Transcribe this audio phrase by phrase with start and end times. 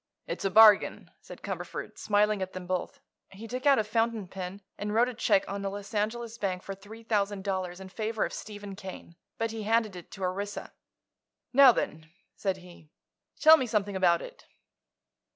[0.25, 3.01] "It's a bargain," said Cumberford, smiling at them both.
[3.33, 6.63] He took out a fountain pen and wrote a check on a Los Angeles bank
[6.63, 9.15] for three thousand dollars in favor of Stephen Kane.
[9.37, 10.73] But he handed it to Orissa.
[11.53, 12.89] "Now then," said he,
[13.39, 14.47] "tell me something about it."